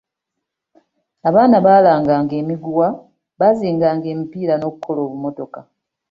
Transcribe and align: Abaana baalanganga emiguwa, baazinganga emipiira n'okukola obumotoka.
Abaana 1.29 1.57
baalanganga 1.65 2.33
emiguwa, 2.41 2.87
baazinganga 3.39 4.07
emipiira 4.13 4.53
n'okukola 4.57 4.99
obumotoka. 5.07 5.59